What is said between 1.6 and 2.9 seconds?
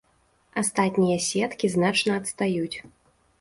значна адстаюць.